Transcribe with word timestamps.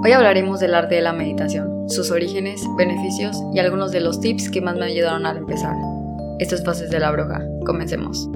Hoy 0.00 0.12
hablaremos 0.12 0.60
del 0.60 0.76
arte 0.76 0.94
de 0.94 1.00
la 1.00 1.12
meditación, 1.12 1.90
sus 1.90 2.12
orígenes, 2.12 2.62
beneficios 2.76 3.36
y 3.52 3.58
algunos 3.58 3.90
de 3.90 4.00
los 4.00 4.20
tips 4.20 4.48
que 4.48 4.60
más 4.60 4.76
me 4.76 4.84
ayudaron 4.84 5.26
al 5.26 5.38
empezar. 5.38 5.74
Esto 6.38 6.54
es 6.54 6.64
Fases 6.64 6.88
de 6.88 7.00
la 7.00 7.10
Bruja. 7.10 7.42
Comencemos. 7.66 8.28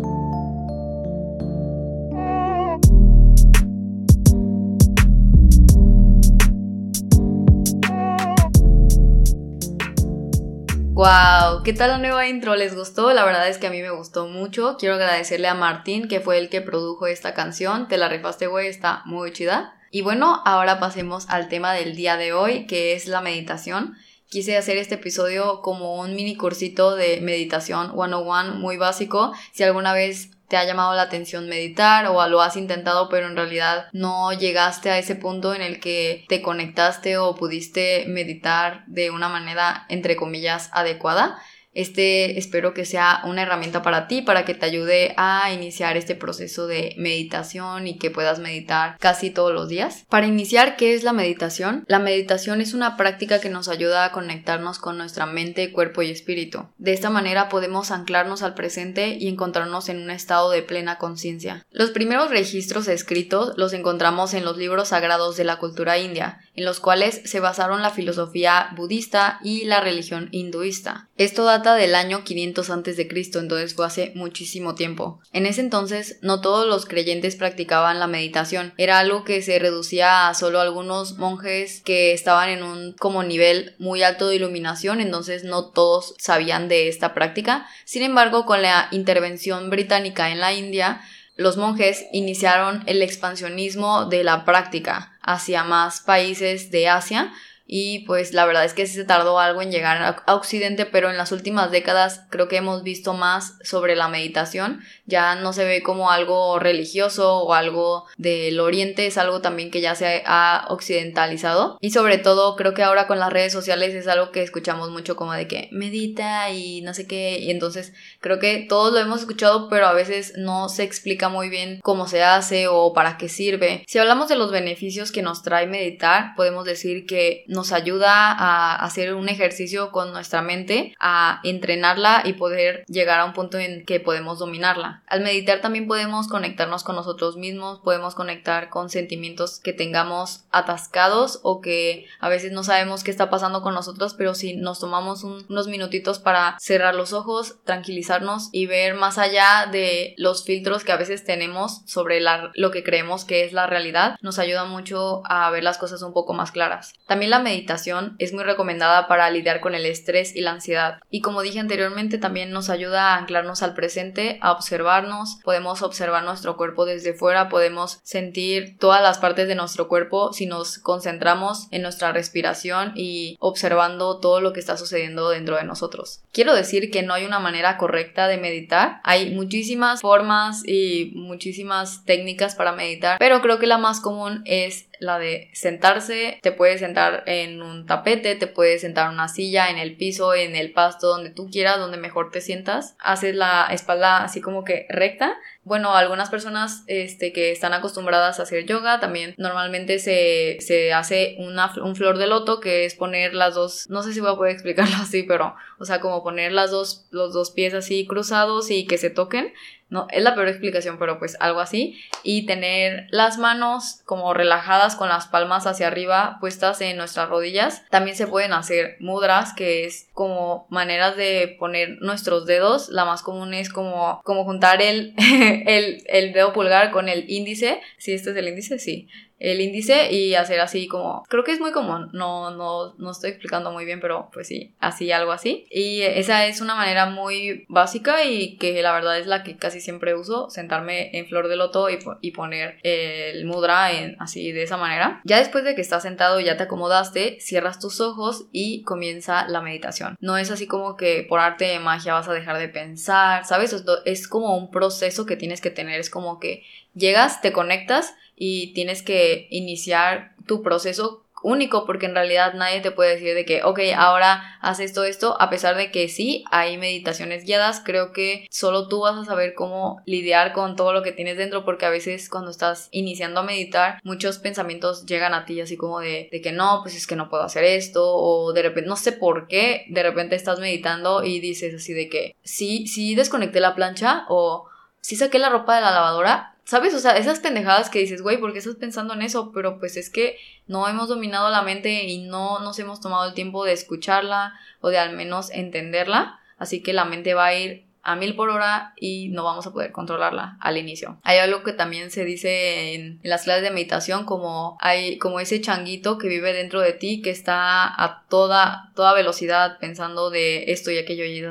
Wow, 10.95 11.63
¿qué 11.65 11.73
tal 11.73 11.91
la 11.91 11.99
nueva 11.99 12.27
intro? 12.27 12.57
¿Les 12.57 12.75
gustó? 12.75 13.13
La 13.13 13.25
verdad 13.25 13.49
es 13.49 13.59
que 13.59 13.69
a 13.69 13.71
mí 13.71 13.81
me 13.83 13.91
gustó 13.91 14.27
mucho. 14.27 14.77
Quiero 14.81 14.97
agradecerle 14.97 15.47
a 15.47 15.55
Martín, 15.55 16.09
que 16.09 16.19
fue 16.19 16.39
el 16.39 16.49
que 16.49 16.61
produjo 16.61 17.07
esta 17.07 17.35
canción. 17.35 17.87
Te 17.87 17.99
la 17.99 18.09
rifaste, 18.09 18.49
güey, 18.49 18.67
está 18.67 19.03
muy 19.05 19.33
chida. 19.33 19.75
Y 19.95 20.01
bueno, 20.01 20.41
ahora 20.47 20.81
pasemos 20.81 21.27
al 21.29 21.51
tema 21.51 21.75
del 21.75 21.95
día 21.95 22.17
de 22.17 22.33
hoy, 22.33 22.67
que 22.67 22.95
es 22.95 23.07
la 23.07 23.21
meditación. 23.21 23.95
Quise 24.27 24.57
hacer 24.57 24.79
este 24.79 24.95
episodio 24.95 25.61
como 25.61 26.01
un 26.01 26.17
mini 26.17 26.35
cursito 26.35 26.97
de 26.97 27.21
meditación 27.21 27.93
101 27.93 28.55
muy 28.55 28.79
básico. 28.79 29.35
Si 29.53 29.63
alguna 29.63 29.93
vez 29.93 30.31
te 30.49 30.57
ha 30.57 30.65
llamado 30.65 30.95
la 30.95 31.03
atención 31.03 31.47
meditar 31.47 32.07
o 32.07 32.27
lo 32.27 32.41
has 32.41 32.57
intentado 32.57 33.11
pero 33.11 33.27
en 33.27 33.37
realidad 33.37 33.89
no 33.93 34.33
llegaste 34.33 34.91
a 34.91 34.99
ese 34.99 35.15
punto 35.15 35.55
en 35.55 35.61
el 35.61 35.79
que 35.79 36.25
te 36.27 36.41
conectaste 36.41 37.19
o 37.19 37.35
pudiste 37.35 38.07
meditar 38.09 38.85
de 38.87 39.11
una 39.11 39.29
manera 39.29 39.85
entre 39.91 40.17
comillas 40.17 40.71
adecuada. 40.73 41.39
Este 41.75 42.39
espero 42.39 42.75
que 42.75 42.85
sea 42.85 43.23
una 43.25 43.43
herramienta 43.43 43.83
para 43.83 44.07
ti, 44.07 44.23
para 44.23 44.45
que 44.45 44.55
te 44.55 44.67
ayude 44.67 45.15
a 45.17 45.53
iniciar 45.53 45.97
este 45.97 46.15
proceso 46.15 46.67
de 46.67 46.95
meditación 46.99 47.87
y 47.87 47.99
que 47.99 48.11
puedas 48.11 48.39
meditar 48.39 48.97
casi 48.99 49.31
todos 49.31 49.53
los 49.53 49.69
días. 49.69 50.05
Para 50.09 50.27
iniciar, 50.27 50.77
¿qué 50.77 50.95
es 50.95 51.03
la 51.03 51.13
meditación? 51.13 51.85
La 51.87 51.99
meditación 51.99 52.61
es 52.61 52.75
una 52.75 52.97
práctica 52.97 53.41
que 53.41 53.49
nos 53.49 53.69
ayuda 53.69 54.05
a 54.05 54.13
conectarnos 54.13 54.79
con 54.79 54.99
nuestra 54.99 55.27
mente, 55.27 55.73
cuerpo 55.73 56.03
y 56.03 56.11
espíritu. 56.11 56.67
De 56.77 56.93
esta 56.93 57.11
manera 57.11 57.49
podemos 57.49 57.91
anclarnos 57.91 58.43
al 58.43 58.55
presente 58.55 59.17
y 59.19 59.29
encontrarnos 59.29 59.89
en 59.89 60.03
un 60.03 60.11
estado 60.11 60.51
de 60.51 60.63
plena 60.63 60.99
conciencia. 60.99 61.65
Los 61.71 61.91
primeros 61.91 62.31
registros 62.31 62.87
escritos 62.89 63.55
los 63.57 63.73
encontramos 63.73 64.35
en 64.35 64.45
los 64.45 64.59
libros 64.59 64.89
sagrados 64.89 65.37
de 65.37 65.45
la 65.45 65.57
cultura 65.57 65.99
india, 65.99 66.41
en 66.55 66.65
los 66.65 66.81
cuales 66.81 67.23
se 67.25 67.41
basaron 67.41 67.83
la 67.83 67.91
filosofía 67.91 68.71
budista 68.77 69.41
y 69.43 69.65
la 69.65 69.81
religión 69.81 70.29
hinduista. 70.33 71.09
Esto 71.17 71.45
da 71.45 71.63
del 71.77 71.95
año 71.95 72.25
500 72.25 72.71
a.C., 72.71 73.09
entonces 73.35 73.75
fue 73.75 73.87
hace 73.87 74.13
muchísimo 74.15 74.75
tiempo. 74.75 75.21
En 75.33 75.47
ese 75.47 75.61
entonces 75.61 76.19
no 76.23 76.41
todos 76.41 76.67
los 76.67 76.87
creyentes 76.87 77.37
practicaban 77.37 78.01
la 78.01 78.07
meditación, 78.07 78.75
era 78.77 78.99
algo 78.99 79.25
que 79.25 79.43
se 79.43 79.59
reducía 79.59 80.29
a 80.29 80.35
solo 80.35 80.61
algunos 80.61 81.19
monjes 81.19 81.83
que 81.83 82.13
estaban 82.13 82.49
en 82.49 82.63
un 82.63 82.93
como 82.95 83.23
nivel 83.23 83.75
muy 83.79 84.03
alto 84.03 84.29
de 84.29 84.37
iluminación, 84.37 85.01
entonces 85.01 85.45
no 85.45 85.71
todos 85.71 86.15
sabían 86.19 86.69
de 86.69 86.89
esta 86.89 87.15
práctica. 87.15 87.67
Sin 87.85 88.03
embargo, 88.03 88.45
con 88.45 88.63
la 88.63 88.89
intervención 88.91 89.71
británica 89.71 90.31
en 90.31 90.41
la 90.41 90.53
India, 90.53 91.01
los 91.35 91.57
monjes 91.57 92.05
iniciaron 92.13 92.83
el 92.87 93.03
expansionismo 93.03 94.07
de 94.07 94.25
la 94.25 94.45
práctica 94.45 95.19
hacia 95.23 95.65
más 95.65 96.01
países 96.01 96.71
de 96.71 96.89
Asia, 96.89 97.33
y 97.67 98.01
pues 98.01 98.33
la 98.33 98.45
verdad 98.47 98.65
es 98.65 98.75
que 98.75 98.87
sí 98.87 98.95
se 98.95 99.05
tardó 99.05 99.39
algo 99.39 99.63
en 99.63 99.71
llegar 99.71 100.23
a 100.27 100.35
Occidente, 100.35 100.87
pero 100.87 101.11
en 101.11 101.17
las 101.17 101.33
últimas 101.33 101.71
décadas 101.71 102.27
creo 102.31 102.49
que 102.49 102.57
hemos 102.57 102.83
visto 102.83 103.15
más 103.15 103.59
sobre 103.63 103.97
la 103.97 104.09
meditación, 104.09 104.81
ya 105.07 105.35
no 105.35 105.53
se 105.53 105.65
ve 105.65 105.83
como 105.83 106.11
algo 106.11 106.59
religioso 106.59 107.39
o 107.39 107.55
algo 107.55 108.07
del 108.17 108.61
oriente, 108.61 109.07
es 109.07 109.19
algo 109.19 109.41
también 109.41 109.71
que 109.71 109.81
ya 109.81 109.95
se 109.95 110.23
ha 110.27 110.67
occidentalizado. 110.69 111.79
Y 111.81 111.91
sobre 111.91 112.19
todo 112.19 112.57
creo 112.57 112.75
que 112.75 112.83
ahora 112.83 113.07
con 113.07 113.19
las 113.19 113.33
redes 113.33 113.53
sociales 113.53 113.95
es 113.95 114.09
algo 114.09 114.33
que 114.33 114.43
escuchamos 114.43 114.91
mucho 114.91 115.17
como 115.17 115.33
de 115.33 115.49
que 115.49 115.69
medita 115.73 116.51
y 116.51 116.83
no 116.83 116.95
sé 116.95 117.07
qué. 117.07 117.39
Y 117.39 117.51
entonces 117.51 117.93
creo 118.21 118.39
que 118.39 118.67
todos 118.69 118.93
lo 118.93 118.99
hemos 118.99 119.21
escuchado 119.21 119.53
pero 119.69 119.87
a 119.87 119.93
veces 119.93 120.35
no 120.37 120.69
se 120.69 120.83
explica 120.83 121.29
muy 121.29 121.49
bien 121.49 121.81
cómo 121.83 122.07
se 122.07 122.23
hace 122.23 122.69
o 122.69 122.93
para 122.93 123.17
qué 123.17 123.29
sirve. 123.29 123.85
Si 123.87 123.99
hablamos 123.99 124.29
de 124.29 124.37
los 124.37 124.51
beneficios 124.51 125.13
que 125.13 125.23
nos 125.23 125.43
trae 125.43 125.67
meditar, 125.67 126.35
podemos 126.37 126.65
decir 126.65 127.07
que 127.07 127.45
nos 127.53 127.73
ayuda 127.73 128.33
a 128.33 128.75
hacer 128.75 129.15
un 129.15 129.29
ejercicio 129.29 129.91
con 129.93 130.13
nuestra 130.13 130.43
mente, 130.43 130.95
a 130.99 131.41
entrenarla 131.45 132.23
y 132.25 132.33
poder 132.33 132.85
llegar 132.89 133.21
a 133.21 133.25
un 133.25 133.33
punto 133.33 133.59
en 133.59 133.85
que 133.85 134.01
podemos 134.01 134.39
dominarla. 134.39 135.03
Al 135.07 135.21
meditar 135.21 135.61
también 135.61 135.87
podemos 135.87 136.29
conectarnos 136.29 136.83
con 136.83 136.97
nosotros 136.97 137.37
mismos, 137.37 137.81
podemos 137.81 138.15
conectar 138.15 138.71
con 138.71 138.91
sentimientos 138.91 139.61
que 139.61 139.73
tengamos 139.73 140.45
atascados 140.51 141.41
o 141.43 141.61
que 141.61 142.07
a 142.21 142.29
veces 142.29 142.53
no 142.53 142.65
sabemos 142.65 143.05
qué 143.05 143.11
está 143.11 143.31
pasando 143.31 143.63
con 143.63 143.75
nosotros, 143.75 144.15
pero 144.15 144.35
si 144.35 144.57
nos 144.57 144.81
tomamos 144.81 145.25
unos 145.25 145.69
minutitos 145.69 146.19
para 146.19 146.57
cerrar 146.61 146.95
los 146.95 147.13
ojos, 147.13 147.57
tranquilizarnos 147.65 148.49
y 148.53 148.67
ver 148.67 148.95
más 148.95 149.19
allá 149.19 149.69
de 149.71 150.15
los 150.17 150.45
filtros 150.45 150.85
que 150.85 150.93
a 150.93 150.97
veces 150.97 151.25
tenemos 151.25 151.83
sobre 151.87 152.21
lo 152.21 152.71
que 152.71 152.85
creemos 152.85 153.25
que 153.25 153.45
es 153.45 153.53
la 153.53 153.67
realidad, 153.67 154.17
nos 154.23 154.39
ayuda 154.39 154.65
mucho 154.65 155.23
a 155.27 155.51
ver 155.51 155.63
las 155.63 155.79
cosas 155.79 156.03
un 156.03 156.13
poco 156.13 156.33
más 156.33 156.53
claras. 156.53 156.95
También 157.07 157.31
la 157.31 157.42
meditación 157.43 158.17
es 158.19 158.33
muy 158.33 158.45
recomendada 158.45 159.09
para 159.09 159.31
lidiar 159.31 159.61
con 159.61 159.75
el 159.75 159.87
estrés 159.87 160.35
y 160.35 160.41
la 160.41 160.53
ansiedad. 160.53 161.01
Y 161.11 161.21
como 161.21 161.43
dije 161.43 161.61
anteriormente, 161.61 162.19
también 162.19 162.51
nos 162.51 162.71
ayuda 162.71 163.15
a 163.15 163.19
anclarnos 163.19 163.63
al 163.63 163.75
presente, 163.75 164.39
a 164.41 164.53
observarnos, 164.53 165.39
podemos 165.45 165.83
observar 165.83 166.25
nuestro 166.25 166.57
cuerpo 166.57 166.85
desde 166.85 167.15
fuera, 167.15 167.49
podemos 167.49 168.01
sentir 168.03 168.79
todas 168.79 169.03
las 169.03 169.19
partes 169.19 169.49
de 169.49 169.55
nuestro 169.55 169.89
cuerpo 169.89 170.33
si 170.33 170.47
nos 170.47 170.79
concentramos 170.79 171.69
en 171.71 171.83
nuestra 171.83 172.13
respiración 172.13 172.93
y 172.95 173.37
observando 173.41 174.19
todo 174.19 174.41
lo 174.41 174.53
que 174.53 174.61
está 174.61 174.77
sucediendo 174.77 175.31
dentro 175.31 175.57
de 175.57 175.65
nosotros. 175.65 176.23
Quiero 176.33 176.55
decir 176.55 176.91
que 176.91 177.03
no 177.03 177.15
hay 177.15 177.25
una 177.25 177.39
manera 177.39 177.77
correcta 177.77 178.29
de 178.29 178.39
meditar, 178.39 179.01
hay 179.05 179.35
muchísimas 179.35 180.01
formas 180.01 180.63
y 180.67 181.13
muchísimas 181.15 182.05
técnicas 182.05 182.55
para 182.55 182.73
meditar, 182.73 183.19
pero 183.19 183.41
creo 183.41 183.59
que 183.59 183.67
la 183.67 183.79
más 183.79 184.01
común 184.01 184.43
es 184.45 184.87
la 185.03 185.19
de 185.19 185.51
sentarse, 185.53 186.39
te 186.43 186.53
puedes 186.53 186.81
sentar 186.81 187.25
en 187.27 187.61
un 187.61 187.87
tapete, 187.87 188.37
te 188.37 188.47
puedes 188.47 188.83
sentar 188.83 189.09
en 189.09 189.15
una 189.15 189.29
silla, 189.29 189.69
en 189.69 189.79
el 189.79 189.97
piso, 189.97 190.33
en 190.35 190.55
el 190.55 190.73
pasto, 190.73 191.09
donde 191.09 191.31
tú 191.31 191.51
quieras, 191.51 191.79
donde 191.79 191.97
mejor 191.97 192.31
te 192.31 192.41
sientas. 192.41 192.95
Haces 193.01 193.35
la 193.35 193.67
espalda 193.71 194.23
así 194.23 194.41
como 194.41 194.65
que 194.65 194.87
recta. 194.89 195.37
Bueno, 195.65 195.95
algunas 195.95 196.29
personas 196.29 196.83
este, 196.89 197.33
que 197.33 197.53
están 197.53 197.73
acostumbradas 197.73 198.41
a 198.41 198.43
hacer 198.43 198.67
yoga 198.67 198.99
también 198.99 199.35
normalmente 199.39 200.01
se, 200.01 200.59
se 200.61 200.93
hace 200.93 201.37
una, 201.39 201.73
un 201.83 201.95
flor 201.95 202.19
de 202.19 202.27
loto 202.27 202.59
que 202.59 202.85
es 202.85 202.97
poner 202.97 203.33
las 203.33 203.55
dos, 203.55 203.89
no 203.89 204.03
sé 204.03 204.13
si 204.13 204.21
voy 204.21 204.33
a 204.33 204.37
poder 204.37 204.53
explicarlo 204.55 204.97
así, 204.97 205.23
pero 205.23 205.55
o 205.79 205.85
sea, 205.85 206.01
como 206.01 206.25
poner 206.25 206.53
las 206.53 206.71
dos, 206.73 207.07
los 207.11 207.33
dos 207.33 207.53
pies 207.53 207.75
así 207.75 208.07
cruzados 208.07 208.71
y 208.71 208.87
que 208.87 208.99
se 208.99 209.11
toquen 209.11 209.53
no, 209.93 210.07
es 210.11 210.23
la 210.23 210.35
peor 210.35 210.49
explicación, 210.49 210.97
pero 210.99 211.19
pues 211.19 211.37
algo 211.39 211.61
así. 211.61 212.01
Y 212.23 212.47
tener 212.47 213.09
las 213.11 213.37
manos 213.37 214.01
como 214.07 214.33
relajadas 214.33 214.97
con 214.97 215.11
las 215.11 215.27
palmas 215.27 215.67
hacia 215.67 215.87
arriba 215.87 216.39
puestas 216.41 216.81
en 216.81 216.97
nuestras 216.97 217.29
rodillas. 217.29 217.83
También 217.91 218.17
se 218.17 218.27
pueden 218.27 218.55
hacer 218.55 218.97
mudras, 219.01 219.53
que 219.53 219.85
es 219.85 220.09
como 220.15 220.67
maneras 220.71 221.19
de 221.19 221.57
poner 221.59 221.99
nuestros 222.01 222.47
dedos. 222.47 222.89
La 222.89 223.05
más 223.05 223.21
común 223.21 223.53
es 223.53 223.69
como, 223.69 224.23
como 224.25 224.45
juntar 224.45 224.81
el, 224.81 225.13
el, 225.67 226.03
el 226.07 226.33
dedo 226.33 226.53
pulgar 226.53 226.91
con 226.91 227.09
el 227.09 227.31
índice. 227.31 227.81
Si 227.99 228.13
este 228.13 228.31
es 228.31 228.37
el 228.37 228.49
índice, 228.49 228.79
sí 228.79 229.09
el 229.43 229.61
índice 229.61 230.13
y 230.13 230.37
hacer 230.37 230.61
así 230.61 230.87
como, 230.87 231.25
creo 231.29 231.43
que 231.43 231.51
es 231.51 231.61
muy 231.61 231.73
común, 231.73 232.11
no, 232.13 232.53
no, 232.53 232.95
no 232.97 233.11
estoy 233.11 233.31
explicando 233.31 233.73
muy 233.73 233.85
bien, 233.85 234.01
pero 234.01 234.31
pues 234.33 234.47
sí, 234.47 234.73
así, 234.79 235.11
algo 235.11 235.33
así. 235.33 235.67
Y 235.69 236.03
esa 236.03 236.47
es 236.47 236.61
una 236.61 236.77
manera 236.77 237.07
muy 237.07 237.65
básica 237.69 238.25
y 238.25 238.57
que 238.57 238.81
la 238.83 238.93
verdad 238.93 239.19
es 239.19 239.27
la 239.27 239.43
que 239.43 239.57
casi 239.57 239.81
siempre 239.81 240.15
uso, 240.15 240.49
sentarme 240.49 241.17
en 241.19 241.27
flor 241.27 241.49
de 241.49 241.57
loto 241.57 241.91
y, 241.91 241.99
y 242.21 242.31
poner 242.31 242.79
el 242.85 243.45
mudra 243.45 243.91
en, 243.91 244.17
así 244.21 244.53
de 244.53 244.63
esa 244.63 244.77
manera. 244.77 245.21
Ya 245.25 245.39
después 245.39 245.65
de 245.65 245.75
que 245.75 245.81
estás 245.81 246.05
sentado 246.05 246.39
y 246.39 246.45
ya 246.45 246.57
te 246.57 246.63
acomodaste, 246.63 247.41
cierras 247.41 247.81
tus 247.81 248.01
ojos 248.01 248.47
y 248.53 248.83
comienza 248.83 249.49
la 249.49 249.61
meditación. 249.61 250.17
No 250.21 250.39
es 250.39 250.53
así 250.53 250.69
como 250.69 250.97
que 250.97 251.27
por 251.29 251.41
arte 251.41 251.65
de 251.65 251.81
magia 251.81 252.15
vas 252.15 252.29
a 252.29 252.33
dejar 252.33 252.59
de 252.59 252.69
pensar, 252.69 253.45
¿sabes? 253.45 253.75
Es 254.05 254.29
como 254.29 254.57
un 254.57 254.71
proceso 254.71 255.27
que 255.27 255.37
tienes 255.37 255.61
que 255.61 255.71
tener, 255.71 255.99
es 255.99 256.11
como 256.11 256.39
que 256.39 256.63
llegas, 256.95 257.41
te 257.41 257.53
conectas 257.53 258.15
y 258.37 258.73
tienes 258.75 259.03
que 259.03 259.47
iniciar 259.51 260.35
tu 260.47 260.63
proceso 260.63 261.23
único 261.43 261.85
porque 261.87 262.07
en 262.07 262.15
realidad 262.15 262.55
nadie 262.55 262.81
te 262.81 262.91
puede 262.91 263.15
decir 263.15 263.35
de 263.35 263.45
que, 263.45 263.63
ok, 263.63 263.81
ahora 263.97 264.59
haz 264.61 264.81
esto, 264.81 265.05
esto, 265.05 265.41
a 265.41 265.51
pesar 265.51 265.77
de 265.77 265.91
que 265.91 266.09
sí, 266.09 266.45
hay 266.51 266.79
meditaciones 266.79 267.45
guiadas, 267.45 267.83
creo 267.85 268.13
que 268.13 268.47
solo 268.51 268.89
tú 268.89 269.01
vas 269.01 269.17
a 269.17 269.25
saber 269.25 269.55
cómo 269.55 270.03
lidiar 270.07 270.53
con 270.53 270.77
todo 270.77 270.93
lo 270.93 271.03
que 271.03 271.13
tienes 271.13 271.37
dentro 271.37 271.65
porque 271.65 271.87
a 271.87 271.91
veces 271.91 272.29
cuando 272.29 272.51
estás 272.51 272.89
iniciando 272.93 273.41
a 273.41 273.45
meditar, 273.45 274.01
muchos 274.05 274.39
pensamientos 274.39 275.07
llegan 275.07 275.35
a 275.35 275.45
ti 275.45 275.61
así 275.61 275.77
como 275.77 276.01
de, 276.01 276.29
de 276.31 276.41
que 276.41 276.53
no, 276.53 276.81
pues 276.83 276.97
es 276.97 277.07
que 277.07 277.17
no 277.17 277.29
puedo 277.29 277.43
hacer 277.43 277.65
esto 277.65 278.03
o 278.05 278.53
de 278.53 278.63
repente, 278.63 278.89
no 278.89 278.97
sé 278.97 279.13
por 279.13 279.49
qué, 279.49 279.85
de 279.89 280.03
repente 280.03 280.37
estás 280.37 280.61
meditando 280.61 281.25
y 281.25 281.41
dices 281.41 281.75
así 281.75 281.93
de 281.93 282.09
que 282.09 282.37
sí, 282.43 282.87
sí 282.87 283.15
desconecté 283.15 283.61
la 283.61 283.75
plancha 283.75 284.25
o 284.29 284.69
sí 285.01 285.17
saqué 285.17 285.39
la 285.39 285.51
ropa 285.51 285.75
de 285.75 285.83
la 285.83 285.91
lavadora, 285.91 286.52
¿sabes? 286.65 286.95
O 286.95 286.99
sea, 286.99 287.17
esas 287.17 287.41
pendejadas 287.41 287.91
que 287.91 287.99
dices, 287.99 288.23
güey, 288.23 288.39
¿por 288.39 288.53
qué 288.53 288.59
estás 288.59 288.77
pensando 288.77 289.15
en 289.15 289.23
eso? 289.23 289.53
Pero 289.53 289.79
pues 289.79 289.97
es 289.97 290.11
que 290.11 290.37
no 290.67 290.89
hemos 290.89 291.09
dominado 291.09 291.51
la 291.51 291.63
mente 291.63 292.05
y 292.05 292.23
no 292.23 292.61
nos 292.61 292.79
hemos 292.79 293.01
tomado 293.01 293.29
el 293.29 293.35
tiempo 293.35 293.65
de 293.65 293.73
escucharla 293.73 294.55
o 294.81 294.89
de 294.89 294.99
al 294.99 295.17
menos 295.17 295.51
entenderla. 295.51 296.41
Así 296.59 296.83
que 296.83 296.93
la 296.93 297.05
mente 297.05 297.35
va 297.35 297.47
a 297.47 297.55
ir 297.55 297.87
a 298.03 298.17
mil 298.17 298.35
por 298.35 298.51
hora 298.51 298.95
y 298.97 299.29
no 299.29 299.45
vamos 299.45 299.67
a 299.67 299.73
poder 299.73 299.93
controlarla 299.93 300.57
al 300.61 300.77
inicio. 300.77 301.19
Hay 301.23 301.39
algo 301.39 301.63
que 301.63 301.73
también 301.73 302.11
se 302.11 302.25
dice 302.25 302.95
en, 302.95 303.21
las 303.23 303.45
clases 303.45 303.63
de 303.63 303.71
meditación 303.71 304.25
como 304.25 304.77
hay 304.81 305.19
como 305.19 305.41
ese 305.41 305.61
changuito 305.61 306.19
que 306.19 306.29
vive 306.29 306.53
dentro 306.53 306.81
de 306.81 306.93
ti 306.93 307.23
que 307.23 307.31
está 307.31 307.85
a 307.87 308.25
toda 308.29 308.91
toda 308.95 309.15
velocidad 309.15 309.79
pensando 309.79 310.31
de 310.31 310.73
esto 310.73 310.91
y 310.91 310.99
aquello 310.99 311.25
y 311.25 311.43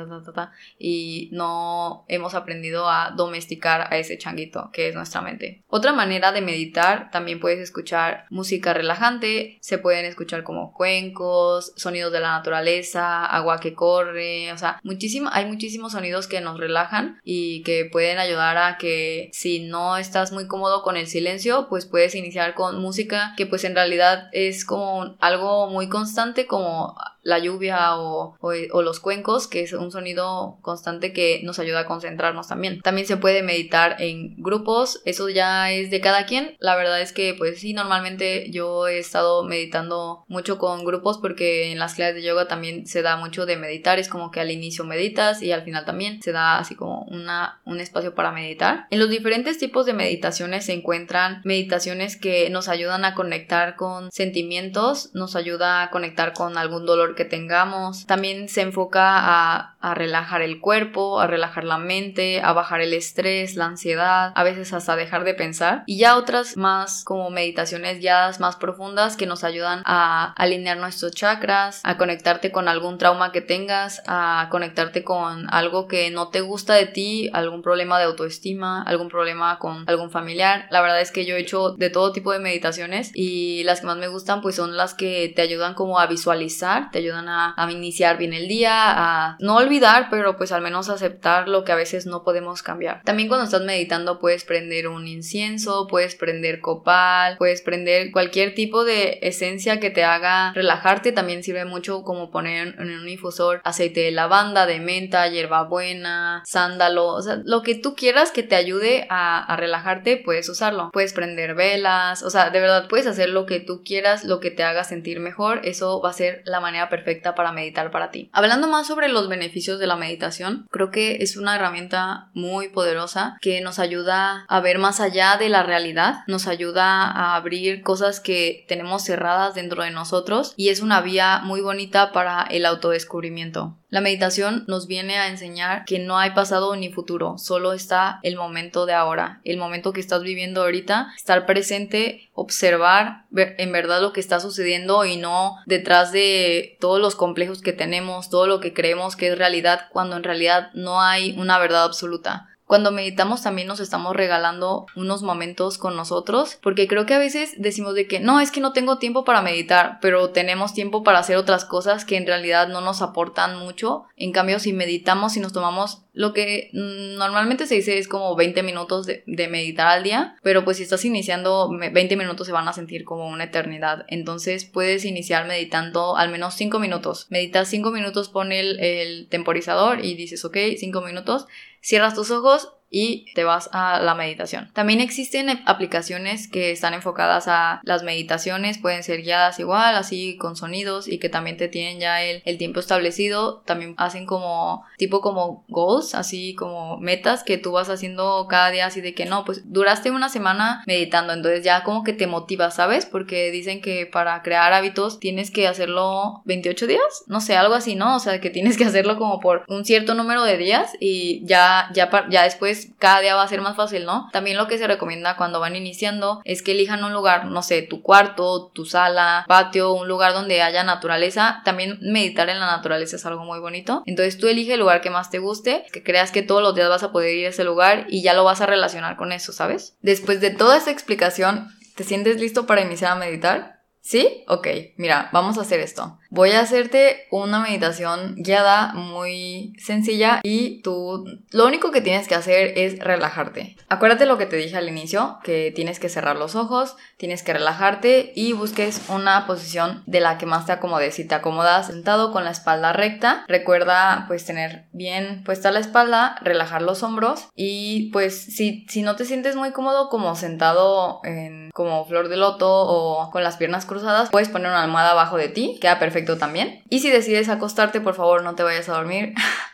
y 0.78 1.28
no 1.32 2.04
hemos 2.08 2.34
aprendido 2.34 2.88
a 2.88 3.10
domesticar 3.10 3.92
a 3.92 3.98
ese 3.98 4.18
changuito 4.18 4.70
que 4.72 4.88
es 4.88 4.94
nuestra 4.94 5.20
mente. 5.20 5.62
Otra 5.68 5.92
manera 5.92 6.32
de 6.32 6.40
meditar 6.40 7.10
también 7.10 7.40
puedes 7.40 7.58
escuchar 7.58 8.26
música 8.30 8.72
relajante, 8.72 9.58
se 9.60 9.78
pueden 9.78 10.04
escuchar 10.04 10.42
como 10.42 10.72
cuencos, 10.72 11.72
sonidos 11.76 12.12
de 12.12 12.20
la 12.20 12.32
naturaleza, 12.32 13.24
agua 13.26 13.60
que 13.60 13.74
corre, 13.74 14.52
o 14.52 14.58
sea, 14.58 14.78
muchísimo 14.82 15.30
hay 15.32 15.46
muchísimos 15.46 15.92
sonidos 15.92 16.26
que 16.26 16.41
nos 16.42 16.58
relajan 16.58 17.20
y 17.24 17.62
que 17.62 17.88
pueden 17.90 18.18
ayudar 18.18 18.58
a 18.58 18.78
que 18.78 19.30
si 19.32 19.60
no 19.60 19.96
estás 19.96 20.32
muy 20.32 20.46
cómodo 20.46 20.82
con 20.82 20.96
el 20.96 21.06
silencio, 21.06 21.66
pues 21.68 21.86
puedes 21.86 22.14
iniciar 22.14 22.54
con 22.54 22.80
música 22.80 23.34
que 23.36 23.46
pues 23.46 23.64
en 23.64 23.74
realidad 23.74 24.28
es 24.32 24.64
como 24.64 25.16
algo 25.20 25.68
muy 25.68 25.88
constante 25.88 26.46
como 26.46 26.96
la 27.22 27.38
lluvia 27.38 27.96
o, 27.96 28.36
los 28.82 29.00
cuencos, 29.00 29.46
que 29.46 29.62
es 29.62 29.72
un 29.72 29.90
sonido 29.90 30.58
constante 30.60 31.12
que 31.12 31.40
nos 31.44 31.58
ayuda 31.58 31.80
a 31.80 31.86
concentrarnos 31.86 32.48
también. 32.48 32.80
También 32.80 33.06
se 33.06 33.16
puede 33.16 33.42
meditar 33.42 33.96
en 34.00 34.36
grupos, 34.42 35.00
eso 35.04 35.28
ya 35.28 35.70
es 35.70 35.90
de 35.90 36.00
cada 36.00 36.26
quien. 36.26 36.56
La 36.58 36.76
verdad 36.76 37.00
es 37.00 37.12
que 37.12 37.34
pues 37.34 37.60
sí, 37.60 37.72
normalmente 37.72 38.50
yo 38.50 38.88
he 38.88 38.98
estado 38.98 39.44
meditando 39.44 40.24
mucho 40.28 40.58
con 40.58 40.84
grupos 40.84 41.18
porque 41.18 41.70
en 41.70 41.78
las 41.78 41.94
clases 41.94 42.16
de 42.16 42.22
yoga 42.22 42.48
también 42.48 42.86
se 42.86 43.02
da 43.02 43.16
mucho 43.16 43.46
de 43.46 43.56
meditar, 43.56 43.98
es 43.98 44.08
como 44.08 44.30
que 44.30 44.40
al 44.40 44.50
inicio 44.50 44.84
meditas 44.84 45.42
y 45.42 45.52
al 45.52 45.62
final 45.62 45.84
también 45.84 46.20
se 46.22 46.32
da 46.32 46.58
así 46.58 46.74
como 46.74 47.02
una, 47.04 47.60
un 47.64 47.80
espacio 47.80 48.14
para 48.14 48.32
meditar. 48.32 48.86
En 48.90 48.98
los 48.98 49.10
diferentes 49.10 49.58
tipos 49.58 49.86
de 49.86 49.92
meditaciones 49.92 50.66
se 50.66 50.72
encuentran 50.72 51.40
meditaciones 51.44 52.16
que 52.16 52.50
nos 52.50 52.68
ayudan 52.68 53.04
a 53.04 53.14
conectar 53.14 53.76
con 53.76 54.10
sentimientos, 54.10 55.10
nos 55.14 55.36
ayuda 55.36 55.82
a 55.82 55.90
conectar 55.90 56.32
con 56.32 56.58
algún 56.58 56.86
dolor 56.86 57.11
que 57.14 57.24
tengamos. 57.24 58.06
También 58.06 58.48
se 58.48 58.62
enfoca 58.62 59.71
a, 59.82 59.94
relajar 59.94 60.42
el 60.42 60.60
cuerpo, 60.60 61.20
a 61.20 61.26
relajar 61.26 61.64
la 61.64 61.78
mente, 61.78 62.40
a 62.42 62.52
bajar 62.52 62.80
el 62.80 62.94
estrés, 62.94 63.56
la 63.56 63.66
ansiedad, 63.66 64.32
a 64.34 64.42
veces 64.42 64.72
hasta 64.72 64.96
dejar 64.96 65.24
de 65.24 65.34
pensar. 65.34 65.84
Y 65.86 65.98
ya 65.98 66.16
otras 66.16 66.56
más 66.56 67.04
como 67.04 67.30
meditaciones 67.30 68.00
guiadas 68.00 68.40
más 68.40 68.56
profundas 68.56 69.16
que 69.16 69.26
nos 69.26 69.44
ayudan 69.44 69.82
a 69.84 70.32
alinear 70.36 70.78
nuestros 70.78 71.12
chakras, 71.12 71.80
a 71.84 71.96
conectarte 71.96 72.52
con 72.52 72.68
algún 72.68 72.98
trauma 72.98 73.32
que 73.32 73.40
tengas, 73.40 74.02
a 74.06 74.48
conectarte 74.50 75.04
con 75.04 75.52
algo 75.52 75.88
que 75.88 76.10
no 76.10 76.28
te 76.28 76.40
gusta 76.40 76.74
de 76.74 76.86
ti, 76.86 77.30
algún 77.32 77.62
problema 77.62 77.98
de 77.98 78.04
autoestima, 78.04 78.82
algún 78.82 79.08
problema 79.08 79.58
con 79.58 79.84
algún 79.88 80.10
familiar. 80.10 80.66
La 80.70 80.80
verdad 80.80 81.00
es 81.00 81.10
que 81.10 81.24
yo 81.24 81.36
he 81.36 81.40
hecho 81.40 81.70
de 81.70 81.90
todo 81.90 82.12
tipo 82.12 82.32
de 82.32 82.38
meditaciones 82.38 83.10
y 83.14 83.64
las 83.64 83.80
que 83.80 83.86
más 83.86 83.96
me 83.96 84.08
gustan 84.08 84.40
pues 84.40 84.56
son 84.56 84.76
las 84.76 84.94
que 84.94 85.32
te 85.34 85.42
ayudan 85.42 85.74
como 85.74 85.98
a 85.98 86.06
visualizar, 86.06 86.90
te 86.90 86.98
ayudan 86.98 87.28
a, 87.28 87.54
iniciar 87.72 88.18
bien 88.18 88.34
el 88.34 88.48
día, 88.48 88.72
a 88.74 89.36
no 89.40 89.56
olvidar, 89.56 89.71
pero 90.10 90.36
pues 90.36 90.52
al 90.52 90.62
menos 90.62 90.88
aceptar 90.88 91.48
lo 91.48 91.64
que 91.64 91.72
a 91.72 91.76
veces 91.76 92.06
no 92.06 92.24
podemos 92.24 92.62
cambiar. 92.62 93.02
También 93.04 93.28
cuando 93.28 93.44
estás 93.44 93.62
meditando 93.62 94.18
puedes 94.18 94.44
prender 94.44 94.88
un 94.88 95.06
incienso, 95.08 95.86
puedes 95.88 96.14
prender 96.14 96.60
copal, 96.60 97.36
puedes 97.38 97.62
prender 97.62 98.10
cualquier 98.12 98.54
tipo 98.54 98.84
de 98.84 99.18
esencia 99.22 99.80
que 99.80 99.90
te 99.90 100.04
haga 100.04 100.52
relajarte. 100.52 101.12
También 101.12 101.42
sirve 101.42 101.64
mucho 101.64 102.02
como 102.02 102.30
poner 102.30 102.74
en 102.78 102.90
un 102.90 103.08
infusor 103.08 103.60
aceite 103.64 104.00
de 104.00 104.10
lavanda, 104.10 104.66
de 104.66 104.80
menta, 104.80 105.28
hierbabuena, 105.28 106.42
sándalo, 106.44 107.06
o 107.06 107.22
sea, 107.22 107.40
lo 107.44 107.62
que 107.62 107.74
tú 107.74 107.94
quieras 107.94 108.30
que 108.30 108.42
te 108.42 108.56
ayude 108.56 109.06
a 109.08 109.56
relajarte, 109.56 110.16
puedes 110.16 110.48
usarlo. 110.48 110.90
Puedes 110.92 111.12
prender 111.12 111.54
velas, 111.54 112.22
o 112.22 112.30
sea, 112.30 112.50
de 112.50 112.60
verdad 112.60 112.88
puedes 112.88 113.06
hacer 113.06 113.28
lo 113.28 113.46
que 113.46 113.60
tú 113.60 113.82
quieras, 113.84 114.24
lo 114.24 114.40
que 114.40 114.50
te 114.50 114.62
haga 114.64 114.84
sentir 114.84 115.20
mejor. 115.20 115.60
Eso 115.64 116.00
va 116.00 116.10
a 116.10 116.14
ser 116.14 116.42
la 116.44 116.60
manera 116.60 116.88
perfecta 116.88 117.34
para 117.34 117.52
meditar 117.52 117.90
para 117.90 118.10
ti. 118.10 118.30
Hablando 118.32 118.68
más 118.68 118.86
sobre 118.86 119.08
los 119.08 119.28
beneficios 119.28 119.61
de 119.66 119.86
la 119.86 119.96
meditación, 119.96 120.66
creo 120.70 120.90
que 120.90 121.22
es 121.22 121.36
una 121.36 121.54
herramienta 121.56 122.30
muy 122.34 122.68
poderosa 122.68 123.36
que 123.40 123.60
nos 123.60 123.78
ayuda 123.78 124.44
a 124.48 124.60
ver 124.60 124.78
más 124.78 125.00
allá 125.00 125.36
de 125.36 125.48
la 125.48 125.62
realidad, 125.62 126.20
nos 126.26 126.46
ayuda 126.46 127.04
a 127.04 127.36
abrir 127.36 127.82
cosas 127.82 128.20
que 128.20 128.64
tenemos 128.68 129.04
cerradas 129.04 129.54
dentro 129.54 129.82
de 129.82 129.90
nosotros 129.90 130.54
y 130.56 130.68
es 130.68 130.80
una 130.80 131.00
vía 131.00 131.40
muy 131.44 131.60
bonita 131.60 132.12
para 132.12 132.42
el 132.42 132.66
autodescubrimiento. 132.66 133.78
La 133.92 134.00
meditación 134.00 134.64
nos 134.68 134.86
viene 134.86 135.18
a 135.18 135.28
enseñar 135.28 135.84
que 135.84 135.98
no 135.98 136.16
hay 136.16 136.30
pasado 136.30 136.74
ni 136.76 136.90
futuro, 136.90 137.36
solo 137.36 137.74
está 137.74 138.20
el 138.22 138.36
momento 138.36 138.86
de 138.86 138.94
ahora, 138.94 139.42
el 139.44 139.58
momento 139.58 139.92
que 139.92 140.00
estás 140.00 140.22
viviendo 140.22 140.62
ahorita, 140.62 141.12
estar 141.14 141.44
presente, 141.44 142.30
observar 142.32 143.26
en 143.36 143.70
verdad 143.70 144.00
lo 144.00 144.14
que 144.14 144.20
está 144.20 144.40
sucediendo 144.40 145.04
y 145.04 145.18
no 145.18 145.58
detrás 145.66 146.10
de 146.10 146.78
todos 146.80 147.02
los 147.02 147.16
complejos 147.16 147.60
que 147.60 147.74
tenemos, 147.74 148.30
todo 148.30 148.46
lo 148.46 148.60
que 148.60 148.72
creemos 148.72 149.14
que 149.14 149.28
es 149.28 149.36
realidad, 149.36 149.88
cuando 149.92 150.16
en 150.16 150.22
realidad 150.22 150.70
no 150.72 151.02
hay 151.02 151.36
una 151.38 151.58
verdad 151.58 151.84
absoluta. 151.84 152.48
Cuando 152.72 152.90
meditamos 152.90 153.42
también 153.42 153.68
nos 153.68 153.80
estamos 153.80 154.16
regalando 154.16 154.86
unos 154.96 155.22
momentos 155.22 155.76
con 155.76 155.94
nosotros, 155.94 156.58
porque 156.62 156.88
creo 156.88 157.04
que 157.04 157.12
a 157.12 157.18
veces 157.18 157.52
decimos 157.58 157.94
de 157.94 158.06
que 158.06 158.18
no, 158.18 158.40
es 158.40 158.50
que 158.50 158.62
no 158.62 158.72
tengo 158.72 158.96
tiempo 158.96 159.26
para 159.26 159.42
meditar, 159.42 159.98
pero 160.00 160.30
tenemos 160.30 160.72
tiempo 160.72 161.02
para 161.02 161.18
hacer 161.18 161.36
otras 161.36 161.66
cosas 161.66 162.06
que 162.06 162.16
en 162.16 162.26
realidad 162.26 162.68
no 162.68 162.80
nos 162.80 163.02
aportan 163.02 163.58
mucho. 163.58 164.04
En 164.16 164.32
cambio, 164.32 164.58
si 164.58 164.72
meditamos 164.72 165.36
y 165.36 165.40
nos 165.40 165.52
tomamos 165.52 166.06
lo 166.14 166.32
que 166.32 166.70
normalmente 166.72 167.66
se 167.66 167.74
dice 167.74 167.98
es 167.98 168.08
como 168.08 168.36
20 168.36 168.62
minutos 168.62 169.06
de, 169.06 169.22
meditar 169.26 169.88
al 169.88 170.02
día, 170.02 170.36
pero 170.42 170.64
pues 170.64 170.78
si 170.78 170.82
estás 170.82 171.04
iniciando 171.04 171.70
20 171.70 172.16
minutos 172.16 172.46
se 172.46 172.52
van 172.52 172.68
a 172.68 172.72
sentir 172.72 173.04
como 173.04 173.28
una 173.28 173.44
eternidad. 173.44 174.06
Entonces 174.08 174.64
puedes 174.64 175.04
iniciar 175.04 175.46
meditando 175.46 176.16
al 176.16 176.30
menos 176.30 176.54
5 176.54 176.78
minutos. 176.78 177.26
Meditas 177.28 177.68
5 177.68 177.90
minutos, 177.90 178.28
pon 178.30 178.52
el, 178.52 178.78
el 178.80 179.28
temporizador 179.28 180.04
y 180.04 180.14
dices, 180.14 180.44
ok, 180.44 180.56
5 180.78 181.00
minutos 181.02 181.46
cierras 181.82 182.14
tus 182.14 182.30
ojos 182.30 182.76
y 182.92 183.24
te 183.34 183.42
vas 183.42 183.70
a 183.72 184.00
la 184.00 184.14
meditación. 184.14 184.70
También 184.74 185.00
existen 185.00 185.48
aplicaciones 185.64 186.46
que 186.46 186.70
están 186.70 186.94
enfocadas 186.94 187.48
a 187.48 187.80
las 187.84 188.02
meditaciones, 188.02 188.78
pueden 188.78 189.02
ser 189.02 189.22
guiadas 189.22 189.58
igual, 189.58 189.96
así 189.96 190.36
con 190.36 190.54
sonidos 190.54 191.08
y 191.08 191.18
que 191.18 191.30
también 191.30 191.56
te 191.56 191.68
tienen 191.68 191.98
ya 191.98 192.22
el, 192.22 192.42
el 192.44 192.58
tiempo 192.58 192.80
establecido. 192.80 193.62
También 193.64 193.94
hacen 193.96 194.26
como 194.26 194.84
tipo 194.98 195.22
como 195.22 195.64
goals, 195.68 196.14
así 196.14 196.54
como 196.54 196.98
metas 196.98 197.42
que 197.42 197.58
tú 197.58 197.72
vas 197.72 197.88
haciendo 197.88 198.46
cada 198.48 198.70
día 198.70 198.86
así 198.86 199.00
de 199.00 199.14
que 199.14 199.24
no, 199.24 199.44
pues 199.44 199.72
duraste 199.72 200.10
una 200.10 200.28
semana 200.28 200.84
meditando, 200.86 201.32
entonces 201.32 201.64
ya 201.64 201.84
como 201.84 202.04
que 202.04 202.12
te 202.12 202.26
motivas, 202.26 202.76
¿sabes? 202.76 203.06
Porque 203.06 203.50
dicen 203.50 203.80
que 203.80 204.06
para 204.06 204.42
crear 204.42 204.72
hábitos 204.74 205.18
tienes 205.18 205.50
que 205.50 205.66
hacerlo 205.66 206.42
28 206.44 206.86
días, 206.86 207.24
no 207.26 207.40
sé, 207.40 207.56
algo 207.56 207.74
así, 207.74 207.94
¿no? 207.94 208.16
O 208.16 208.18
sea, 208.18 208.40
que 208.40 208.50
tienes 208.50 208.76
que 208.76 208.84
hacerlo 208.84 209.16
como 209.16 209.40
por 209.40 209.64
un 209.68 209.84
cierto 209.86 210.14
número 210.14 210.42
de 210.44 210.58
días 210.58 210.92
y 211.00 211.42
ya 211.46 211.88
ya 211.94 212.10
ya 212.28 212.42
después 212.42 212.81
cada 212.98 213.20
día 213.20 213.34
va 213.34 213.42
a 213.42 213.48
ser 213.48 213.60
más 213.60 213.76
fácil, 213.76 214.04
¿no? 214.04 214.28
También 214.32 214.56
lo 214.56 214.68
que 214.68 214.78
se 214.78 214.86
recomienda 214.86 215.36
cuando 215.36 215.60
van 215.60 215.76
iniciando 215.76 216.40
es 216.44 216.62
que 216.62 216.72
elijan 216.72 217.04
un 217.04 217.12
lugar, 217.12 217.46
no 217.46 217.62
sé, 217.62 217.82
tu 217.82 218.02
cuarto, 218.02 218.70
tu 218.74 218.84
sala, 218.84 219.44
patio, 219.48 219.92
un 219.92 220.08
lugar 220.08 220.32
donde 220.32 220.62
haya 220.62 220.84
naturaleza. 220.84 221.62
También 221.64 221.98
meditar 222.00 222.48
en 222.48 222.60
la 222.60 222.66
naturaleza 222.66 223.16
es 223.16 223.26
algo 223.26 223.44
muy 223.44 223.60
bonito. 223.60 224.02
Entonces 224.06 224.38
tú 224.38 224.48
elige 224.48 224.74
el 224.74 224.80
lugar 224.80 225.00
que 225.00 225.10
más 225.10 225.30
te 225.30 225.38
guste, 225.38 225.84
que 225.92 226.02
creas 226.02 226.30
que 226.30 226.42
todos 226.42 226.62
los 226.62 226.74
días 226.74 226.88
vas 226.88 227.02
a 227.02 227.12
poder 227.12 227.34
ir 227.34 227.46
a 227.46 227.50
ese 227.50 227.64
lugar 227.64 228.06
y 228.08 228.22
ya 228.22 228.34
lo 228.34 228.44
vas 228.44 228.60
a 228.60 228.66
relacionar 228.66 229.16
con 229.16 229.32
eso, 229.32 229.52
¿sabes? 229.52 229.96
Después 230.00 230.40
de 230.40 230.50
toda 230.50 230.76
esta 230.76 230.90
explicación, 230.90 231.68
¿te 231.94 232.04
sientes 232.04 232.40
listo 232.40 232.66
para 232.66 232.82
iniciar 232.82 233.12
a 233.12 233.16
meditar? 233.16 233.82
¿Sí? 234.00 234.44
Ok, 234.48 234.66
mira, 234.96 235.30
vamos 235.32 235.58
a 235.58 235.60
hacer 235.60 235.78
esto. 235.78 236.18
Voy 236.34 236.52
a 236.52 236.60
hacerte 236.60 237.26
una 237.30 237.60
meditación 237.60 238.36
guiada 238.36 238.94
muy 238.94 239.74
sencilla 239.76 240.40
y 240.42 240.80
tú 240.80 241.26
lo 241.50 241.66
único 241.66 241.90
que 241.90 242.00
tienes 242.00 242.26
que 242.26 242.34
hacer 242.34 242.72
es 242.78 242.98
relajarte. 243.00 243.76
Acuérdate 243.90 244.24
lo 244.24 244.38
que 244.38 244.46
te 244.46 244.56
dije 244.56 244.78
al 244.78 244.88
inicio, 244.88 245.36
que 245.44 245.72
tienes 245.76 246.00
que 246.00 246.08
cerrar 246.08 246.36
los 246.36 246.54
ojos, 246.54 246.96
tienes 247.18 247.42
que 247.42 247.52
relajarte 247.52 248.32
y 248.34 248.54
busques 248.54 249.10
una 249.10 249.46
posición 249.46 250.04
de 250.06 250.20
la 250.20 250.38
que 250.38 250.46
más 250.46 250.64
te 250.64 250.72
acomodes. 250.72 251.16
Si 251.16 251.28
te 251.28 251.34
acomodas 251.34 251.88
sentado 251.88 252.32
con 252.32 252.44
la 252.44 252.50
espalda 252.50 252.94
recta, 252.94 253.44
recuerda 253.46 254.24
pues 254.26 254.46
tener 254.46 254.86
bien 254.92 255.44
puesta 255.44 255.70
la 255.70 255.80
espalda, 255.80 256.36
relajar 256.40 256.80
los 256.80 257.02
hombros 257.02 257.46
y 257.54 258.10
pues 258.10 258.42
si, 258.42 258.86
si 258.88 259.02
no 259.02 259.16
te 259.16 259.26
sientes 259.26 259.54
muy 259.54 259.72
cómodo 259.72 260.08
como 260.08 260.34
sentado 260.34 261.20
en 261.24 261.70
como 261.74 262.06
flor 262.06 262.28
de 262.28 262.38
loto 262.38 262.70
o 262.70 263.30
con 263.30 263.42
las 263.42 263.58
piernas 263.58 263.84
cruzadas, 263.84 264.30
puedes 264.30 264.48
poner 264.48 264.68
una 264.68 264.82
almohada 264.82 265.10
abajo 265.10 265.36
de 265.36 265.48
ti, 265.48 265.78
queda 265.78 265.98
perfecto 265.98 266.21
también. 266.38 266.82
Y 266.88 267.00
si 267.00 267.10
decides 267.10 267.48
acostarte, 267.48 268.00
por 268.00 268.14
favor 268.14 268.42
no 268.42 268.54
te 268.54 268.62
vayas 268.62 268.88
a 268.88 268.94
dormir. 268.94 269.34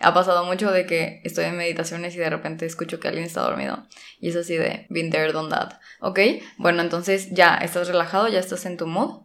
ha 0.00 0.14
pasado 0.14 0.44
mucho 0.44 0.70
de 0.70 0.86
que 0.86 1.20
estoy 1.24 1.44
en 1.44 1.56
meditaciones 1.56 2.14
y 2.14 2.18
de 2.18 2.30
repente 2.30 2.66
escucho 2.66 3.00
que 3.00 3.08
alguien 3.08 3.26
está 3.26 3.42
dormido. 3.42 3.86
Y 4.20 4.30
es 4.30 4.36
así 4.36 4.56
de, 4.56 4.86
been 4.88 5.10
there. 5.10 5.32
¿Ok? 6.00 6.18
Bueno, 6.58 6.82
entonces 6.82 7.30
ya 7.30 7.56
estás 7.56 7.88
relajado, 7.88 8.28
ya 8.28 8.40
estás 8.40 8.66
en 8.66 8.76
tu 8.76 8.86
mood. 8.86 9.22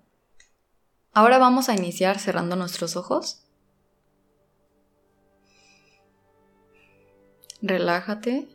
Ahora 1.14 1.38
vamos 1.38 1.70
a 1.70 1.76
iniciar 1.76 2.20
cerrando 2.20 2.56
nuestros 2.56 2.96
ojos. 2.96 3.42
Relájate. 7.62 8.48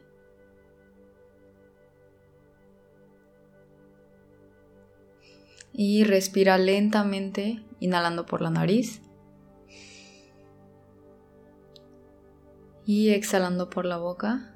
Y 5.73 6.05
respira 6.05 6.59
lentamente, 6.59 7.63
inhalando 7.81 8.27
por 8.27 8.43
la 8.43 8.51
nariz. 8.51 9.03
Y 12.85 13.11
exhalando 13.11 13.71
por 13.71 13.85
la 13.85 13.97
boca. 13.97 14.55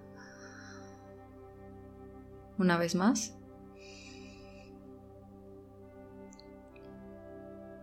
Una 2.59 2.79
vez 2.79 2.95
más. 2.95 3.37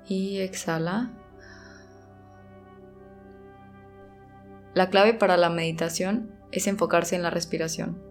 Y 0.07 0.39
exhala. 0.39 1.11
La 4.73 4.89
clave 4.89 5.13
para 5.13 5.35
la 5.35 5.49
meditación 5.49 6.31
es 6.51 6.67
enfocarse 6.67 7.15
en 7.15 7.23
la 7.23 7.29
respiración. 7.29 8.01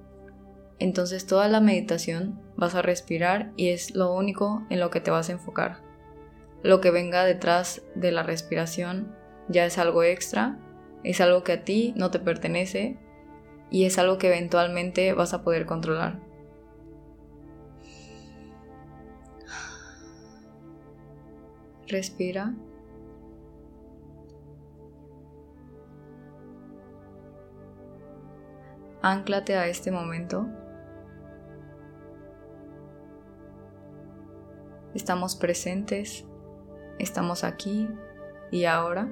Entonces 0.79 1.27
toda 1.27 1.49
la 1.49 1.61
meditación 1.61 2.41
vas 2.57 2.75
a 2.75 2.83
respirar 2.83 3.53
y 3.57 3.69
es 3.69 3.95
lo 3.95 4.15
único 4.15 4.67
en 4.71 4.81
lo 4.81 4.91
que 4.91 5.01
te 5.01 5.11
vas 5.11 5.29
a 5.29 5.33
enfocar. 5.33 5.90
Lo 6.63 6.81
que 6.81 6.91
venga 6.91 7.25
detrás 7.25 7.83
de 7.95 8.13
la 8.13 8.23
respiración 8.23 9.15
ya 9.49 9.65
es 9.65 9.79
algo 9.79 10.03
extra, 10.03 10.59
es 11.05 11.21
algo 11.21 11.43
que 11.43 11.53
a 11.53 11.65
ti 11.65 11.95
no 11.97 12.11
te 12.11 12.19
pertenece 12.19 12.99
y 13.71 13.85
es 13.85 13.99
algo 13.99 14.19
que 14.19 14.29
eventualmente 14.29 15.13
vas 15.15 15.33
a 15.33 15.43
poder 15.43 15.65
controlar. 15.65 16.21
Respira. 21.89 22.55
Anclate 29.03 29.57
a 29.57 29.67
este 29.67 29.91
momento. 29.91 30.47
Estamos 34.95 35.37
presentes, 35.37 36.27
estamos 37.01 37.45
aquí 37.45 37.89
y 38.51 38.65
ahora. 38.65 39.09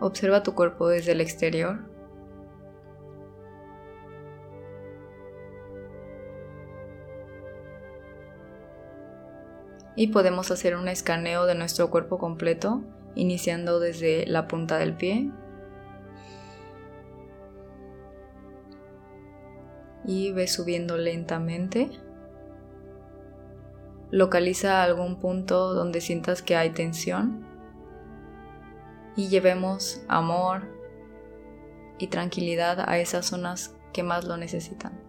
Observa 0.00 0.42
tu 0.42 0.54
cuerpo 0.54 0.88
desde 0.88 1.12
el 1.12 1.20
exterior. 1.20 1.78
Y 9.96 10.08
podemos 10.08 10.50
hacer 10.50 10.76
un 10.76 10.88
escaneo 10.88 11.46
de 11.46 11.54
nuestro 11.54 11.88
cuerpo 11.88 12.18
completo, 12.18 12.82
iniciando 13.14 13.78
desde 13.78 14.26
la 14.26 14.48
punta 14.48 14.76
del 14.76 14.94
pie 14.94 15.30
y 20.04 20.32
ve 20.32 20.46
subiendo 20.46 20.96
lentamente. 20.96 21.90
Localiza 24.10 24.82
algún 24.82 25.18
punto 25.18 25.74
donde 25.74 26.00
sientas 26.00 26.42
que 26.42 26.56
hay 26.56 26.70
tensión 26.70 27.46
y 29.16 29.28
llevemos 29.28 30.04
amor 30.08 30.62
y 31.98 32.08
tranquilidad 32.08 32.88
a 32.88 32.98
esas 32.98 33.26
zonas 33.26 33.76
que 33.92 34.02
más 34.02 34.24
lo 34.24 34.36
necesitan. 34.36 35.00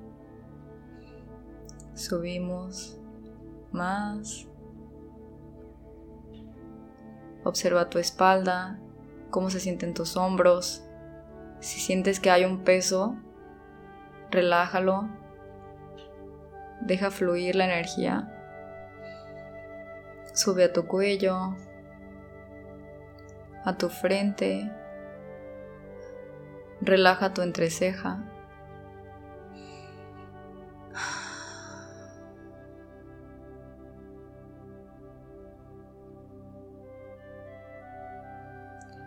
Subimos 1.93 2.99
más. 3.71 4.47
Observa 7.43 7.89
tu 7.89 7.99
espalda, 7.99 8.79
cómo 9.29 9.49
se 9.49 9.59
sienten 9.59 9.93
tus 9.93 10.17
hombros. 10.17 10.83
Si 11.59 11.79
sientes 11.79 12.19
que 12.19 12.31
hay 12.31 12.43
un 12.43 12.63
peso, 12.63 13.17
relájalo, 14.31 15.09
deja 16.81 17.11
fluir 17.11 17.55
la 17.55 17.65
energía, 17.65 18.31
sube 20.33 20.65
a 20.65 20.73
tu 20.73 20.85
cuello, 20.85 21.55
a 23.63 23.77
tu 23.77 23.89
frente, 23.89 24.71
relaja 26.81 27.33
tu 27.33 27.41
entreceja. 27.41 28.23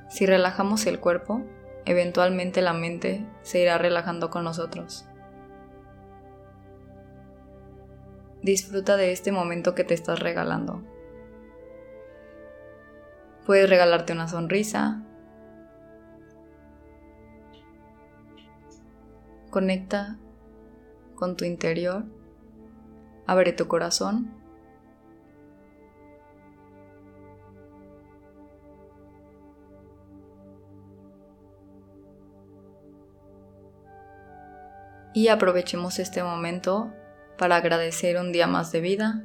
Si 0.09 0.27
relajamos 0.27 0.87
el 0.87 0.99
cuerpo, 0.99 1.45
eventualmente 1.89 2.61
la 2.61 2.75
mente 2.75 3.27
se 3.43 3.61
irá 3.61 3.79
relajando 3.79 4.29
con 4.29 4.45
nosotros. 4.45 5.07
Disfruta 8.43 8.97
de 8.97 9.11
este 9.13 9.33
momento 9.33 9.75
que 9.75 9.85
te 9.85 9.95
estás 9.95 10.21
regalando. 10.21 10.83
Puedes 13.47 13.69
regalarte 13.69 14.13
una 14.13 14.29
sonrisa. 14.29 15.03
Conecta 19.51 20.19
con 21.15 21.37
tu 21.37 21.47
interior. 21.47 22.05
Abre 23.27 23.53
tu 23.53 23.67
corazón. 23.67 24.38
Y 35.13 35.29
aprovechemos 35.29 35.99
este 35.99 36.23
momento 36.23 36.93
para 37.37 37.57
agradecer 37.57 38.19
un 38.19 38.33
día 38.33 38.47
más 38.47 38.73
de 38.73 38.81
vida 38.81 39.23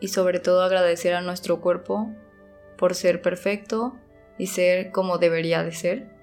y 0.00 0.08
sobre 0.08 0.38
todo 0.38 0.62
agradecer 0.62 1.14
a 1.14 1.22
nuestro 1.22 1.60
cuerpo 1.60 2.10
por 2.76 2.94
ser 2.94 3.22
perfecto 3.22 3.96
y 4.38 4.48
ser 4.48 4.90
como 4.90 5.18
debería 5.18 5.62
de 5.62 5.72
ser. 5.72 6.13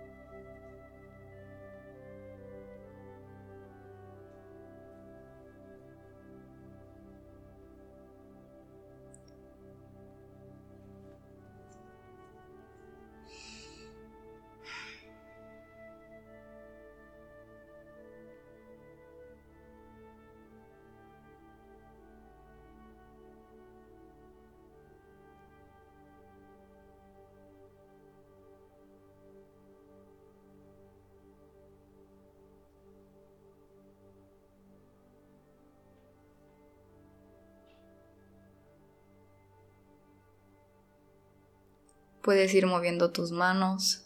Puedes 42.21 42.53
ir 42.53 42.67
moviendo 42.67 43.11
tus 43.11 43.31
manos, 43.31 44.03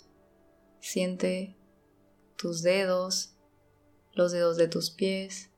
siente 0.80 1.58
tus 2.38 2.62
dedos, 2.64 3.36
los 4.14 4.32
dedos 4.32 4.56
de 4.56 4.70
tus 4.70 4.90
pies. 4.90 5.50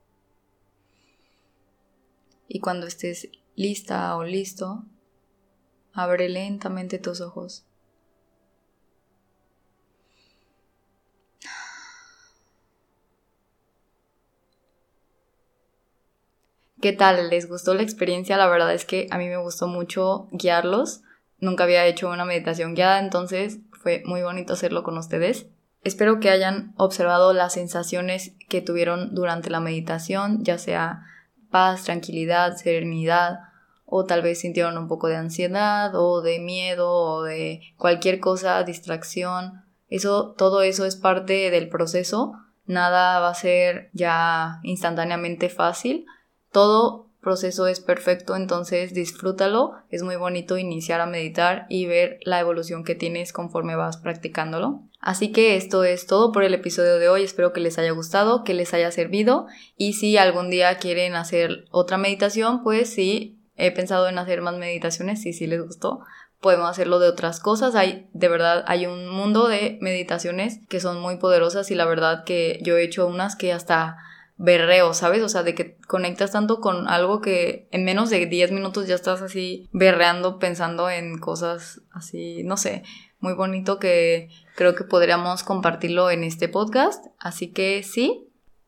Y 2.47 2.59
cuando 2.59 2.87
estés 2.87 3.29
lista 3.55 4.15
o 4.15 4.23
listo, 4.23 4.85
abre 5.93 6.29
lentamente 6.29 6.97
tus 6.97 7.21
ojos. 7.21 7.63
¿Qué 16.81 16.93
tal? 16.93 17.29
¿Les 17.29 17.47
gustó 17.47 17.75
la 17.75 17.83
experiencia? 17.83 18.37
La 18.37 18.47
verdad 18.47 18.73
es 18.73 18.85
que 18.85 19.07
a 19.11 19.17
mí 19.19 19.27
me 19.27 19.37
gustó 19.37 19.67
mucho 19.67 20.27
guiarlos 20.31 21.01
Nunca 21.39 21.65
había 21.65 21.85
hecho 21.85 22.09
una 22.09 22.25
meditación 22.25 22.73
guiada, 22.73 22.99
entonces 22.99 23.59
fue 23.71 24.01
muy 24.05 24.21
bonito 24.23 24.53
hacerlo 24.53 24.83
con 24.83 24.97
ustedes. 24.97 25.47
Espero 25.83 26.19
que 26.19 26.29
hayan 26.29 26.73
observado 26.77 27.33
las 27.33 27.53
sensaciones 27.53 28.33
que 28.49 28.61
tuvieron 28.61 29.13
durante 29.13 29.49
la 29.49 29.59
meditación, 29.59 30.43
ya 30.43 30.57
sea 30.57 31.05
paz, 31.49 31.83
tranquilidad, 31.83 32.57
serenidad, 32.57 33.39
o 33.85 34.03
tal 34.05 34.21
vez 34.21 34.41
sintieron 34.41 34.77
un 34.77 34.87
poco 34.87 35.07
de 35.07 35.15
ansiedad 35.15 35.95
o 35.95 36.21
de 36.21 36.39
miedo 36.39 36.91
o 36.91 37.23
de 37.23 37.61
cualquier 37.77 38.19
cosa, 38.19 38.63
distracción. 38.63 39.63
Eso, 39.87 40.35
todo 40.37 40.61
eso 40.61 40.85
es 40.85 40.97
parte 40.97 41.49
del 41.51 41.69
proceso. 41.69 42.33
Nada 42.65 43.19
va 43.21 43.29
a 43.29 43.33
ser 43.33 43.89
ya 43.93 44.59
instantáneamente 44.63 45.47
fácil. 45.47 46.05
Todo 46.51 47.06
proceso 47.21 47.67
es 47.67 47.79
perfecto, 47.79 48.35
entonces 48.35 48.93
disfrútalo. 48.93 49.73
Es 49.89 50.03
muy 50.03 50.15
bonito 50.15 50.57
iniciar 50.57 51.01
a 51.01 51.05
meditar 51.05 51.65
y 51.69 51.85
ver 51.85 52.19
la 52.23 52.39
evolución 52.39 52.83
que 52.83 52.95
tienes 52.95 53.33
conforme 53.33 53.75
vas 53.75 53.97
practicándolo. 53.97 54.83
Así 54.99 55.31
que 55.31 55.55
esto 55.55 55.83
es 55.83 56.07
todo 56.07 56.31
por 56.31 56.43
el 56.43 56.53
episodio 56.53 56.97
de 56.97 57.09
hoy. 57.09 57.23
Espero 57.23 57.53
que 57.53 57.61
les 57.61 57.77
haya 57.77 57.91
gustado, 57.91 58.43
que 58.43 58.53
les 58.53 58.73
haya 58.73 58.91
servido. 58.91 59.47
Y 59.75 59.93
si 59.93 60.17
algún 60.17 60.49
día 60.49 60.77
quieren 60.77 61.15
hacer 61.15 61.65
otra 61.71 61.97
meditación, 61.97 62.63
pues 62.63 62.93
sí, 62.93 63.39
he 63.55 63.71
pensado 63.71 64.07
en 64.07 64.17
hacer 64.19 64.41
más 64.41 64.57
meditaciones. 64.57 65.21
Si 65.21 65.33
sí 65.33 65.47
les 65.47 65.61
gustó, 65.61 66.01
podemos 66.41 66.69
hacerlo 66.69 66.99
de 66.99 67.09
otras 67.09 67.39
cosas. 67.39 67.75
Hay, 67.75 68.09
de 68.13 68.27
verdad, 68.27 68.63
hay 68.67 68.85
un 68.85 69.09
mundo 69.09 69.47
de 69.47 69.77
meditaciones 69.81 70.59
que 70.69 70.79
son 70.79 70.99
muy 70.99 71.17
poderosas 71.17 71.71
y 71.71 71.75
la 71.75 71.85
verdad 71.85 72.23
que 72.23 72.59
yo 72.63 72.77
he 72.77 72.83
hecho 72.83 73.07
unas 73.07 73.35
que 73.35 73.53
hasta 73.53 73.97
berreo, 74.37 74.93
¿sabes? 74.93 75.23
O 75.23 75.29
sea, 75.29 75.43
de 75.43 75.55
que 75.55 75.77
conectas 75.87 76.31
tanto 76.31 76.61
con 76.61 76.87
algo 76.87 77.21
que 77.21 77.67
en 77.71 77.83
menos 77.83 78.09
de 78.09 78.25
10 78.25 78.51
minutos 78.51 78.87
ya 78.87 78.95
estás 78.95 79.21
así 79.21 79.67
berreando, 79.71 80.39
pensando 80.39 80.89
en 80.89 81.17
cosas 81.17 81.81
así, 81.91 82.43
no 82.43 82.57
sé, 82.57 82.83
muy 83.19 83.33
bonito 83.33 83.79
que 83.79 84.29
creo 84.55 84.75
que 84.75 84.83
podríamos 84.83 85.43
compartirlo 85.43 86.11
en 86.11 86.23
este 86.23 86.49
podcast. 86.49 87.05
Así 87.19 87.47
que 87.47 87.83
sí. 87.83 88.23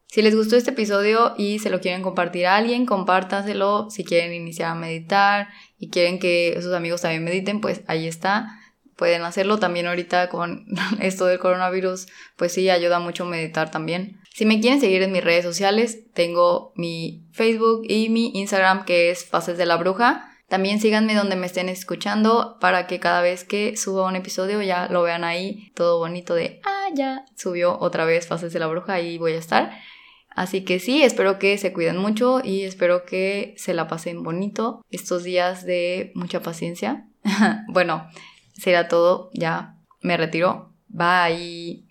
Si 0.07 0.23
les 0.23 0.35
gustó 0.35 0.55
este 0.55 0.71
episodio 0.71 1.35
y 1.37 1.59
se 1.59 1.69
lo 1.69 1.81
quieren 1.81 2.01
compartir 2.01 2.47
a 2.47 2.55
alguien, 2.55 2.87
compártanselo. 2.87 3.91
Si 3.91 4.03
quieren 4.03 4.33
iniciar 4.33 4.71
a 4.71 4.75
meditar 4.75 5.49
y 5.77 5.91
quieren 5.91 6.17
que 6.17 6.57
sus 6.63 6.73
amigos 6.73 7.01
también 7.01 7.23
mediten, 7.23 7.61
pues 7.61 7.81
ahí 7.85 8.07
está 8.07 8.59
pueden 8.99 9.21
hacerlo 9.21 9.59
también 9.59 9.87
ahorita 9.87 10.27
con 10.27 10.65
esto 10.99 11.25
del 11.25 11.39
coronavirus, 11.39 12.07
pues 12.35 12.51
sí, 12.51 12.69
ayuda 12.69 12.99
mucho 12.99 13.25
meditar 13.25 13.71
también. 13.71 14.19
Si 14.39 14.45
me 14.45 14.61
quieren 14.61 14.79
seguir 14.79 15.01
en 15.01 15.11
mis 15.11 15.21
redes 15.21 15.43
sociales, 15.43 15.99
tengo 16.13 16.71
mi 16.77 17.25
Facebook 17.33 17.81
y 17.89 18.07
mi 18.07 18.31
Instagram 18.35 18.85
que 18.85 19.11
es 19.11 19.25
Fases 19.25 19.57
de 19.57 19.65
la 19.65 19.75
Bruja. 19.75 20.31
También 20.47 20.79
síganme 20.79 21.13
donde 21.13 21.35
me 21.35 21.45
estén 21.45 21.67
escuchando 21.67 22.55
para 22.61 22.87
que 22.87 23.01
cada 23.01 23.21
vez 23.21 23.43
que 23.43 23.75
suba 23.75 24.07
un 24.07 24.15
episodio 24.15 24.61
ya 24.61 24.87
lo 24.87 25.01
vean 25.01 25.25
ahí 25.25 25.73
todo 25.75 25.97
bonito 25.97 26.35
de, 26.35 26.61
ah, 26.63 26.87
ya 26.95 27.25
subió 27.35 27.77
otra 27.81 28.05
vez 28.05 28.27
Fases 28.27 28.53
de 28.53 28.59
la 28.59 28.67
Bruja, 28.67 29.01
y 29.01 29.17
voy 29.17 29.33
a 29.33 29.39
estar. 29.39 29.71
Así 30.29 30.63
que 30.63 30.79
sí, 30.79 31.03
espero 31.03 31.37
que 31.37 31.57
se 31.57 31.73
cuiden 31.73 31.97
mucho 31.97 32.39
y 32.41 32.63
espero 32.63 33.03
que 33.03 33.55
se 33.57 33.73
la 33.73 33.89
pasen 33.89 34.23
bonito 34.23 34.85
estos 34.89 35.25
días 35.25 35.65
de 35.65 36.13
mucha 36.15 36.41
paciencia. 36.41 37.09
bueno, 37.67 38.07
será 38.53 38.87
todo, 38.87 39.31
ya 39.33 39.75
me 40.01 40.15
retiro. 40.15 40.71
Bye. 40.87 41.88